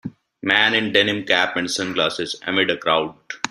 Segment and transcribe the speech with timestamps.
[0.41, 3.13] Man in denim cap and sunglasses amid a crowd.